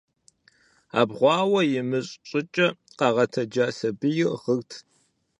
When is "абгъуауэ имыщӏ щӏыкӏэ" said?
0.99-2.67